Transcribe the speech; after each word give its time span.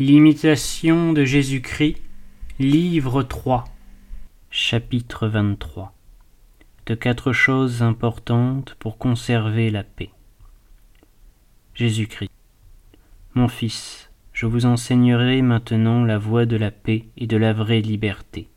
L'imitation 0.00 1.12
de 1.12 1.24
Jésus-Christ, 1.24 1.96
livre 2.60 3.24
3, 3.24 3.64
chapitre 4.48 5.26
23. 5.26 5.92
De 6.86 6.94
quatre 6.94 7.32
choses 7.32 7.82
importantes 7.82 8.76
pour 8.78 8.96
conserver 8.96 9.72
la 9.72 9.82
paix. 9.82 10.10
Jésus-Christ. 11.74 12.30
Mon 13.34 13.48
fils, 13.48 14.12
je 14.32 14.46
vous 14.46 14.66
enseignerai 14.66 15.42
maintenant 15.42 16.04
la 16.04 16.16
voie 16.16 16.46
de 16.46 16.56
la 16.56 16.70
paix 16.70 17.06
et 17.16 17.26
de 17.26 17.36
la 17.36 17.52
vraie 17.52 17.80
liberté. 17.80 18.48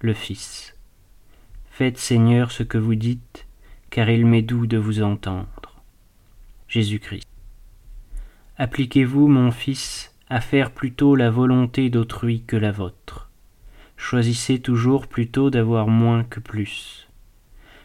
Le 0.00 0.14
Fils. 0.14 0.74
Faites 1.70 1.98
Seigneur 1.98 2.50
ce 2.50 2.64
que 2.64 2.76
vous 2.78 2.96
dites, 2.96 3.46
car 3.90 4.10
il 4.10 4.26
m'est 4.26 4.42
doux 4.42 4.66
de 4.66 4.78
vous 4.78 5.00
entendre. 5.00 5.80
Jésus-Christ. 6.66 7.28
Appliquez-vous, 8.58 9.28
mon 9.28 9.52
Fils, 9.52 10.10
à 10.34 10.40
faire 10.40 10.72
plutôt 10.72 11.14
la 11.14 11.30
volonté 11.30 11.90
d'autrui 11.90 12.42
que 12.44 12.56
la 12.56 12.72
vôtre. 12.72 13.30
Choisissez 13.96 14.58
toujours 14.58 15.06
plutôt 15.06 15.48
d'avoir 15.48 15.86
moins 15.86 16.24
que 16.24 16.40
plus. 16.40 17.08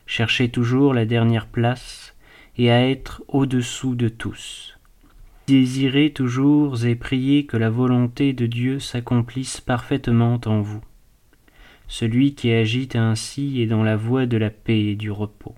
Cherchez 0.08 0.50
toujours 0.50 0.96
la 0.96 1.06
dernière 1.06 1.46
place 1.46 2.16
et 2.58 2.72
à 2.72 2.90
être 2.90 3.22
au-dessous 3.28 3.94
de 3.94 4.10
tous. 4.10 4.80
Désirez 5.46 6.12
toujours 6.12 6.84
et 6.86 6.96
priez 6.96 7.46
que 7.46 7.56
la 7.56 7.70
volonté 7.70 8.34
de 8.34 8.48
Dieu 8.48 8.80
s'accomplisse 8.80 9.62
parfaitement 9.62 10.42
en 10.48 10.62
vous. 10.62 10.82
Celui 11.88 12.34
qui 12.34 12.52
agit 12.52 12.90
ainsi 12.96 13.62
est 13.62 13.68
dans 13.68 13.84
la 13.84 13.96
voie 13.96 14.26
de 14.26 14.38
la 14.38 14.50
paix 14.50 14.86
et 14.86 14.96
du 14.96 15.12
repos. 15.12 15.54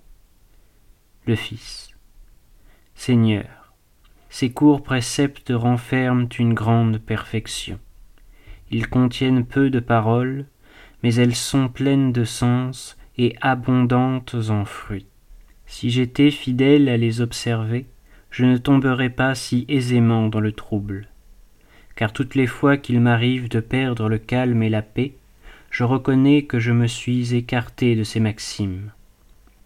Le 1.25 1.35
Fils. 1.35 1.91
Seigneur, 2.95 3.60
ces 4.31 4.49
courts 4.49 4.81
préceptes 4.81 5.51
renferment 5.53 6.29
une 6.39 6.53
grande 6.53 6.99
perfection. 6.99 7.77
Ils 8.71 8.87
contiennent 8.87 9.45
peu 9.45 9.69
de 9.69 9.81
paroles, 9.81 10.45
mais 11.03 11.13
elles 11.15 11.35
sont 11.35 11.67
pleines 11.67 12.13
de 12.13 12.23
sens 12.23 12.97
et 13.17 13.35
abondantes 13.41 14.35
en 14.49 14.63
fruits. 14.63 15.05
Si 15.65 15.89
j'étais 15.89 16.31
fidèle 16.31 16.87
à 16.87 16.95
les 16.95 17.19
observer, 17.19 17.87
je 18.29 18.45
ne 18.45 18.57
tomberais 18.57 19.09
pas 19.09 19.35
si 19.35 19.65
aisément 19.67 20.29
dans 20.29 20.39
le 20.39 20.53
trouble. 20.53 21.09
Car 21.97 22.13
toutes 22.13 22.35
les 22.35 22.47
fois 22.47 22.77
qu'il 22.77 23.01
m'arrive 23.01 23.49
de 23.49 23.59
perdre 23.59 24.07
le 24.07 24.17
calme 24.17 24.63
et 24.63 24.69
la 24.69 24.81
paix, 24.81 25.13
je 25.71 25.83
reconnais 25.83 26.43
que 26.43 26.57
je 26.57 26.71
me 26.71 26.87
suis 26.87 27.35
écarté 27.35 27.97
de 27.97 28.05
ces 28.05 28.21
maximes. 28.21 28.91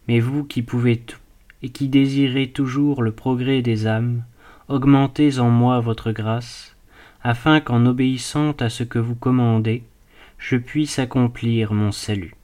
Mais 0.07 0.19
vous 0.19 0.43
qui 0.43 0.63
pouvez 0.63 0.97
tout, 0.97 1.19
et 1.61 1.69
qui 1.69 1.87
désirez 1.87 2.47
toujours 2.47 3.03
le 3.03 3.11
progrès 3.11 3.61
des 3.61 3.85
âmes, 3.85 4.23
augmentez 4.67 5.39
en 5.39 5.49
moi 5.49 5.79
votre 5.79 6.11
grâce, 6.11 6.75
afin 7.23 7.59
qu'en 7.59 7.85
obéissant 7.85 8.51
à 8.59 8.69
ce 8.69 8.83
que 8.83 8.99
vous 8.99 9.15
commandez, 9.15 9.83
je 10.37 10.57
puisse 10.57 10.99
accomplir 10.99 11.73
mon 11.73 11.91
salut. 11.91 12.35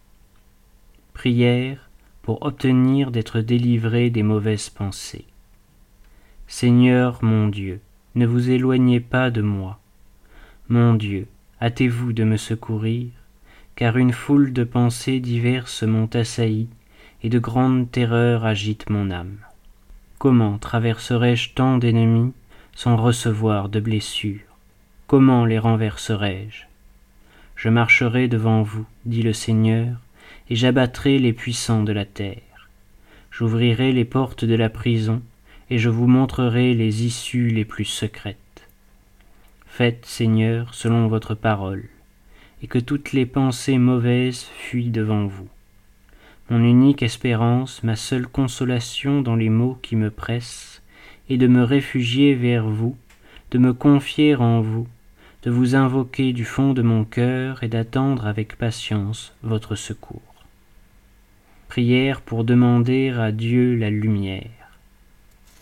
Prière 1.13 1.89
pour 2.21 2.43
obtenir 2.43 3.11
d'être 3.11 3.41
délivré 3.41 4.09
des 4.09 4.23
mauvaises 4.23 4.69
pensées. 4.69 5.25
Seigneur 6.47 7.23
mon 7.23 7.47
Dieu, 7.47 7.79
ne 8.15 8.25
vous 8.25 8.49
éloignez 8.49 8.99
pas 8.99 9.31
de 9.31 9.41
moi. 9.41 9.79
Mon 10.69 10.93
Dieu, 10.93 11.27
hâtez-vous 11.61 12.13
de 12.13 12.23
me 12.23 12.37
secourir, 12.37 13.09
car 13.75 13.97
une 13.97 14.13
foule 14.13 14.53
de 14.53 14.63
pensées 14.63 15.19
diverses 15.19 15.83
m'ont 15.83 16.09
assailli, 16.13 16.67
et 17.23 17.29
de 17.29 17.39
grandes 17.39 17.89
terreurs 17.91 18.45
agitent 18.45 18.89
mon 18.89 19.11
âme. 19.11 19.37
Comment 20.21 20.59
traverserai-je 20.59 21.49
tant 21.55 21.79
d'ennemis 21.79 22.31
sans 22.75 22.95
recevoir 22.95 23.69
de 23.69 23.79
blessures? 23.79 24.55
Comment 25.07 25.45
les 25.45 25.57
renverserai-je? 25.57 26.65
Je 27.55 27.69
marcherai 27.69 28.27
devant 28.27 28.61
vous, 28.61 28.85
dit 29.05 29.23
le 29.23 29.33
Seigneur, 29.33 29.97
et 30.51 30.55
j'abattrai 30.55 31.17
les 31.17 31.33
puissants 31.33 31.81
de 31.81 31.91
la 31.91 32.05
terre. 32.05 32.69
J'ouvrirai 33.31 33.93
les 33.93 34.05
portes 34.05 34.45
de 34.45 34.53
la 34.53 34.69
prison, 34.69 35.23
et 35.71 35.79
je 35.79 35.89
vous 35.89 36.05
montrerai 36.05 36.75
les 36.75 37.03
issues 37.03 37.49
les 37.49 37.65
plus 37.65 37.85
secrètes. 37.85 38.67
Faites, 39.65 40.05
Seigneur, 40.05 40.75
selon 40.75 41.07
votre 41.07 41.33
parole, 41.33 41.89
et 42.61 42.67
que 42.67 42.77
toutes 42.77 43.13
les 43.13 43.25
pensées 43.25 43.79
mauvaises 43.79 44.43
fuient 44.55 44.91
devant 44.91 45.25
vous 45.25 45.49
mon 46.51 46.65
unique 46.65 47.01
espérance, 47.01 47.81
ma 47.81 47.95
seule 47.95 48.27
consolation 48.27 49.21
dans 49.21 49.37
les 49.37 49.47
maux 49.47 49.79
qui 49.81 49.95
me 49.95 50.09
pressent, 50.09 50.81
est 51.29 51.37
de 51.37 51.47
me 51.47 51.63
réfugier 51.63 52.35
vers 52.35 52.67
vous, 52.67 52.97
de 53.51 53.57
me 53.57 53.71
confier 53.71 54.35
en 54.35 54.59
vous, 54.59 54.85
de 55.43 55.49
vous 55.49 55.75
invoquer 55.75 56.33
du 56.33 56.43
fond 56.43 56.73
de 56.73 56.81
mon 56.81 57.05
cœur 57.05 57.63
et 57.63 57.69
d'attendre 57.69 58.27
avec 58.27 58.57
patience 58.57 59.33
votre 59.43 59.75
secours. 59.75 60.21
Prière 61.69 62.19
pour 62.19 62.43
demander 62.43 63.11
à 63.11 63.31
Dieu 63.31 63.77
la 63.77 63.89
lumière. 63.89 64.77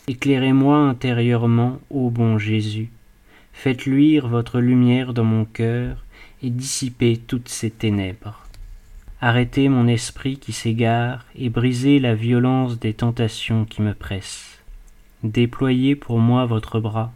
Éclairez-moi 0.08 0.76
intérieurement, 0.76 1.80
ô 1.92 2.10
bon 2.10 2.40
Jésus, 2.40 2.90
faites 3.54 3.86
luire 3.86 4.28
votre 4.28 4.60
lumière 4.60 5.14
dans 5.14 5.24
mon 5.24 5.46
cœur 5.46 6.04
et 6.42 6.50
dissipez 6.50 7.18
toutes 7.18 7.50
ces 7.50 7.70
ténèbres. 7.70 8.49
Arrêtez 9.22 9.68
mon 9.68 9.88
esprit 9.88 10.38
qui 10.38 10.54
s'égare 10.54 11.26
et 11.36 11.50
brisez 11.50 12.00
la 12.00 12.16
violence 12.16 12.80
des 12.80 12.94
tentations 12.94 13.66
qui 13.66 13.82
me 13.82 13.94
pressent. 13.94 14.60
Déployez 15.24 15.98
pour 15.98 16.20
moi 16.20 16.46
votre 16.46 16.80
bras 16.80 17.12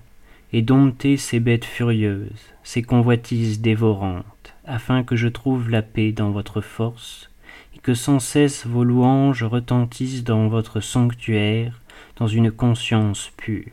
et 0.51 0.61
domptez 0.61 1.15
ces 1.15 1.39
bêtes 1.39 1.63
furieuses, 1.63 2.51
ces 2.63 2.81
convoitises 2.81 3.61
dévorantes, 3.61 4.53
afin 4.65 5.03
que 5.03 5.15
je 5.15 5.29
trouve 5.29 5.69
la 5.69 5.81
paix 5.81 6.11
dans 6.11 6.31
votre 6.31 6.59
force 6.59 7.29
et 7.73 7.79
que 7.79 7.93
sans 7.93 8.19
cesse 8.19 8.65
vos 8.65 8.83
louanges 8.83 9.43
retentissent 9.43 10.25
dans 10.25 10.49
votre 10.49 10.81
sanctuaire, 10.81 11.79
dans 12.17 12.27
une 12.27 12.51
conscience 12.51 13.31
pure. 13.37 13.71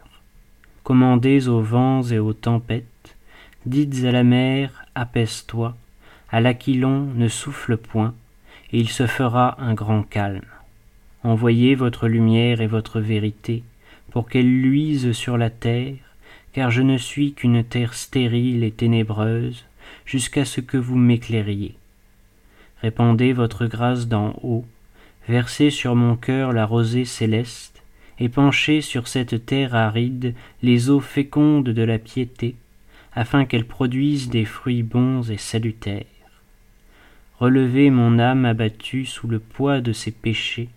Commandez 0.85 1.49
aux 1.49 1.63
vents 1.63 2.05
et 2.05 2.21
aux 2.21 2.33
tempêtes, 2.33 3.17
dites 3.67 4.05
à 4.05 4.13
la 4.13 4.23
mer, 4.23 4.85
apaise-toi, 4.95 5.77
à 6.31 6.41
l'aquilon 6.41 7.09
ne 7.17 7.27
souffle 7.27 7.77
point, 7.77 8.15
et 8.73 8.79
il 8.79 8.89
se 8.89 9.07
fera 9.07 9.57
un 9.61 9.75
grand 9.75 10.03
calme. 10.03 10.45
Envoyez 11.23 11.75
votre 11.75 12.09
lumière 12.09 12.61
et 12.61 12.67
votre 12.67 13.01
vérité, 13.01 13.63
pour 14.11 14.29
qu'elles 14.29 14.61
luisent 14.61 15.13
sur 15.13 15.37
la 15.37 15.51
terre, 15.51 15.97
car 16.53 16.71
je 16.71 16.83
ne 16.83 16.97
suis 16.97 17.33
qu'une 17.33 17.63
terre 17.63 17.95
stérile 17.95 18.65
et 18.65 18.71
ténébreuse, 18.71 19.65
jusqu'à 20.05 20.45
ce 20.45 20.61
que 20.61 20.77
vous 20.77 20.97
m'éclairiez. 20.97 21.75
Répandez 22.83 23.33
votre 23.33 23.67
grâce 23.67 24.09
d'en 24.09 24.35
haut, 24.43 24.65
versez 25.29 25.71
sur 25.71 25.95
mon 25.95 26.17
cœur 26.17 26.53
la 26.53 26.65
rosée 26.65 27.05
céleste, 27.05 27.83
et 28.19 28.29
penchez 28.29 28.81
sur 28.81 29.09
cette 29.09 29.47
terre 29.47 29.75
aride 29.75 30.35
les 30.63 30.91
eaux 30.91 31.01
fécondes 31.01 31.69
de 31.69 31.83
la 31.83 31.99
piété, 31.99 32.55
afin 33.15 33.45
qu'elles 33.45 33.67
produisent 33.67 34.31
des 34.31 34.45
fruits 34.45 34.83
bons 34.83 35.31
et 35.31 35.37
salutaires 35.37 36.05
relevez 37.41 37.89
mon 37.89 38.19
âme 38.19 38.45
abattue 38.45 39.07
sous 39.07 39.27
le 39.27 39.39
poids 39.39 39.81
de 39.81 39.95
ses 39.95 40.11
péchés, 40.11 40.69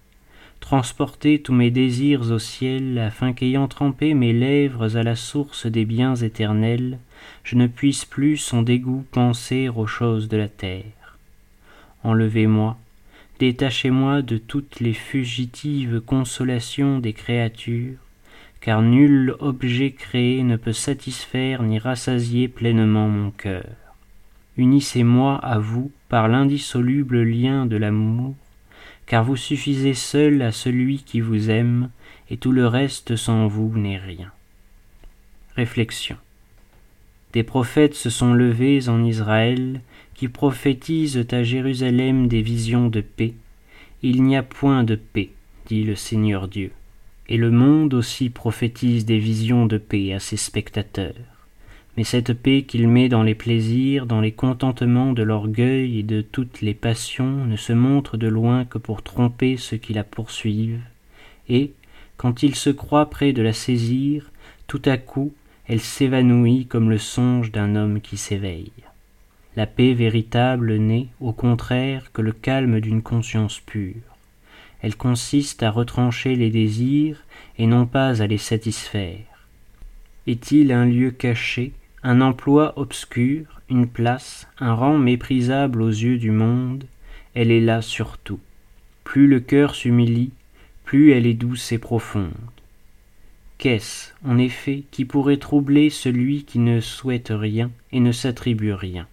transportez 0.62 1.42
tous 1.42 1.52
mes 1.52 1.72
désirs 1.72 2.32
au 2.32 2.40
ciel, 2.40 2.98
afin 3.00 3.34
qu'ayant 3.34 3.68
trempé 3.68 4.14
mes 4.14 4.32
lèvres 4.32 4.96
à 4.96 5.04
la 5.04 5.18
source 5.18 5.66
des 5.66 5.84
biens 5.84 6.16
éternels, 6.16 7.00
je 7.44 7.58
ne 7.58 7.68
puisse 7.68 8.06
plus 8.06 8.38
sans 8.38 8.62
dégoût 8.62 9.04
penser 9.12 9.68
aux 9.68 9.88
choses 9.88 10.30
de 10.30 10.38
la 10.38 10.48
terre. 10.48 11.18
Enlevez-moi, 12.06 12.78
détachez-moi 13.40 14.22
de 14.22 14.38
toutes 14.38 14.80
les 14.80 14.94
fugitives 14.94 16.00
consolations 16.00 17.00
des 17.00 17.12
créatures, 17.12 17.98
car 18.62 18.82
nul 18.82 19.36
objet 19.40 19.92
créé 19.92 20.44
ne 20.44 20.56
peut 20.56 20.72
satisfaire 20.72 21.62
ni 21.62 21.78
rassasier 21.78 22.48
pleinement 22.48 23.10
mon 23.10 23.32
cœur 23.32 23.83
unissez-moi 24.58 25.36
à 25.38 25.60
vous 25.60 25.92
par 26.10 26.28
l'indissoluble 26.28 27.24
lien 27.24 27.66
de 27.66 27.78
l'amour, 27.78 28.36
car 29.06 29.24
vous 29.24 29.36
suffisez 29.36 29.94
seul 29.94 30.42
à 30.42 30.52
celui 30.52 31.00
qui 31.00 31.20
vous 31.20 31.50
aime, 31.50 31.90
et 32.30 32.38
tout 32.38 32.52
le 32.52 32.68
reste 32.68 33.16
sans 33.16 33.48
vous 33.48 33.78
n'est 33.78 33.98
rien. 33.98 34.32
Réflexion. 35.56 36.18
Des 37.34 37.44
prophètes 37.44 37.96
se 37.96 38.10
sont 38.10 38.34
levés 38.34 38.90
en 38.90 39.04
Israël 39.04 39.82
qui 40.14 40.28
prophétisent 40.28 41.26
à 41.32 41.44
Jérusalem 41.44 42.28
des 42.28 42.42
visions 42.42 42.90
de 42.90 43.02
paix. 43.02 43.34
Il 44.04 44.24
n'y 44.24 44.38
a 44.38 44.44
point 44.44 44.84
de 44.84 44.96
paix, 44.96 45.32
dit 45.66 45.84
le 45.84 45.96
Seigneur 45.96 46.48
Dieu. 46.48 46.72
Et 47.30 47.38
le 47.38 47.52
monde 47.52 47.94
aussi 47.94 48.30
prophétise 48.30 49.06
des 49.06 49.18
visions 49.18 49.66
de 49.66 49.78
paix 49.78 50.14
à 50.14 50.20
ses 50.20 50.38
spectateurs 50.38 51.33
mais 51.96 52.04
cette 52.04 52.34
paix 52.34 52.64
qu'il 52.64 52.88
met 52.88 53.10
dans 53.10 53.24
les 53.24 53.36
plaisirs, 53.36 54.06
dans 54.06 54.22
les 54.22 54.32
contentements 54.32 55.14
de 55.14 55.24
l'orgueil 55.24 56.00
et 56.00 56.04
de 56.04 56.22
toutes 56.22 56.62
les 56.62 56.74
passions 56.74 57.46
ne 57.46 57.56
se 57.56 57.74
montre 57.74 58.18
de 58.18 58.28
loin 58.28 58.66
que 58.66 58.78
pour 58.78 59.04
tromper 59.04 59.58
ceux 59.58 59.78
qui 59.78 59.94
la 59.94 60.04
poursuivent, 60.04 60.82
et, 61.50 61.74
quand 62.18 62.44
il 62.44 62.56
se 62.56 62.70
croit 62.70 63.10
près 63.10 63.34
de 63.34 63.42
la 63.42 63.54
saisir, 63.54 64.32
tout 64.68 64.82
à 64.86 64.98
coup 64.98 65.34
elle 65.68 65.80
s'évanouit 65.80 66.66
comme 66.66 66.90
le 66.90 66.98
songe 66.98 67.52
d'un 67.52 67.76
homme 67.76 68.02
qui 68.02 68.18
s'éveille. 68.18 68.72
La 69.56 69.68
paix 69.68 69.94
véritable 69.94 70.78
n'est, 70.78 71.08
au 71.22 71.32
contraire, 71.32 72.12
que 72.12 72.22
le 72.22 72.32
calme 72.32 72.80
d'une 72.80 73.02
conscience 73.02 73.60
pure. 73.60 74.02
Elle 74.82 74.98
consiste 74.98 75.64
à 75.64 75.72
retrancher 75.72 76.36
les 76.36 76.50
désirs 76.50 77.24
et 77.58 77.68
non 77.68 77.86
pas 77.86 78.22
à 78.22 78.28
les 78.28 78.40
satisfaire. 78.40 79.48
Est-il 80.28 80.72
un 80.72 80.86
lieu 80.86 81.12
caché, 81.12 81.72
un 82.04 82.20
emploi 82.20 82.74
obscur, 82.78 83.62
une 83.70 83.88
place, 83.88 84.48
un 84.60 84.74
rang 84.74 84.98
méprisable 84.98 85.82
aux 85.82 85.90
yeux 85.90 86.18
du 86.18 86.32
monde 86.32 86.84
Elle 87.34 87.50
est 87.50 87.62
là 87.62 87.82
surtout. 87.82 88.40
Plus 89.06 89.28
le 89.28 89.40
cœur 89.40 89.74
s'humilie, 89.74 90.32
plus 90.84 91.12
elle 91.12 91.26
est 91.26 91.34
douce 91.34 91.72
et 91.72 91.78
profonde. 91.78 92.34
Qu'est-ce, 93.58 94.12
en 94.26 94.38
effet, 94.38 94.84
qui 94.92 95.06
pourrait 95.06 95.38
troubler 95.38 95.90
celui 95.90 96.44
qui 96.44 96.60
ne 96.60 96.82
souhaite 96.82 97.32
rien 97.34 97.72
et 97.94 98.02
ne 98.02 98.12
s'attribue 98.12 98.74
rien? 98.74 99.08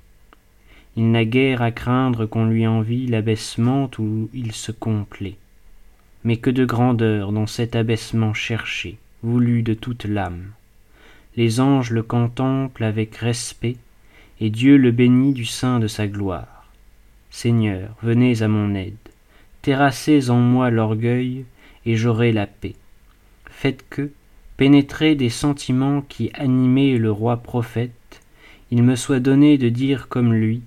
Il 0.97 1.13
n'a 1.13 1.25
guère 1.25 1.63
à 1.63 1.71
craindre 1.71 2.27
qu'on 2.27 2.47
lui 2.47 2.67
envie 2.67 3.07
l'abaissement 3.07 3.89
où 3.99 4.29
il 4.35 4.51
se 4.53 4.73
complaît. 4.73 5.37
Mais 6.25 6.37
que 6.39 6.51
de 6.51 6.65
grandeur 6.65 7.31
dans 7.31 7.47
cet 7.47 7.77
abaissement 7.77 8.35
cherché, 8.35 8.99
voulu 9.23 9.63
de 9.63 9.75
toute 9.75 10.05
l'âme. 10.05 10.51
Les 11.37 11.61
anges 11.61 11.91
le 11.91 12.03
contemplent 12.03 12.85
avec 12.85 13.17
respect, 13.17 13.77
et 14.41 14.51
Dieu 14.51 14.77
le 14.77 14.91
bénit 14.91 15.33
du 15.33 15.45
sein 15.45 15.79
de 15.79 15.87
sa 15.87 16.07
gloire. 16.07 16.69
Seigneur, 17.31 17.95
venez 18.03 18.43
à 18.43 18.49
mon 18.49 18.75
aide, 18.75 18.95
terrassez 19.63 20.31
en 20.31 20.39
moi 20.39 20.71
l'orgueil, 20.71 21.45
et 21.87 21.97
j'aurai 21.97 22.33
la 22.33 22.47
paix. 22.47 22.75
Faites 23.47 23.85
que, 23.89 24.11
pénétré 24.57 25.15
des 25.15 25.31
sentiments 25.31 26.03
qui 26.03 26.31
animaient 26.35 26.99
le 26.99 27.13
roi 27.13 27.37
prophète, 27.37 28.21
il 28.71 28.83
me 28.83 28.97
soit 28.97 29.21
donné 29.21 29.59
de 29.59 29.69
dire 29.69 30.09
comme 30.09 30.33
lui, 30.33 30.63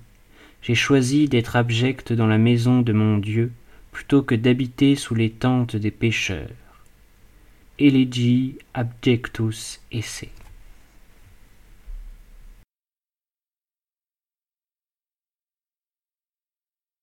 j'ai 0.62 0.74
choisi 0.74 1.28
d'être 1.28 1.56
abject 1.56 2.12
dans 2.12 2.26
la 2.26 2.38
maison 2.38 2.80
de 2.80 2.92
mon 2.92 3.18
Dieu, 3.18 3.52
plutôt 3.92 4.22
que 4.22 4.34
d'habiter 4.34 4.96
sous 4.96 5.14
les 5.14 5.30
tentes 5.30 5.76
des 5.76 5.90
pécheurs. 5.90 6.48
Elegi 7.78 8.56
abjectus 8.72 9.80
esse. 9.92 10.26